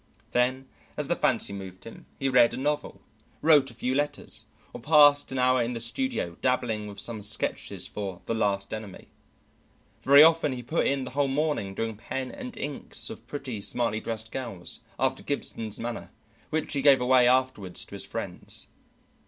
Then, 0.31 0.67
as 0.97 1.09
the 1.09 1.15
fancy 1.15 1.53
moved 1.53 1.83
him, 1.83 2.07
he 2.17 2.27
read 2.27 2.55
a 2.55 2.57
novel, 2.57 3.01
wrote 3.43 3.69
a 3.69 3.75
few 3.75 3.93
letters, 3.93 4.45
or 4.73 4.81
passed 4.81 5.31
an 5.31 5.37
hour 5.37 5.61
in 5.61 5.73
the 5.73 5.79
studio 5.79 6.37
dabbling 6.41 6.87
with 6.87 6.99
some 6.99 7.21
sketches 7.21 7.85
for 7.85 8.23
the 8.25 8.33
"Last 8.33 8.73
Enemy." 8.73 9.09
Very 10.01 10.23
often 10.23 10.53
he 10.53 10.63
put 10.63 10.87
in 10.87 11.03
the 11.03 11.11
whole 11.11 11.27
morning 11.27 11.75
doing 11.75 11.97
pen 11.97 12.31
and 12.31 12.57
inks 12.57 13.11
of 13.11 13.27
pretty, 13.27 13.61
smartly 13.61 13.99
dressed 13.99 14.31
girls, 14.31 14.79
after 14.99 15.21
Gibson's 15.21 15.79
manner, 15.79 16.09
which 16.49 16.73
he 16.73 16.81
gave 16.81 16.99
away 16.99 17.27
afterward 17.27 17.75
to 17.75 17.93
his 17.93 18.03
friends. 18.03 18.65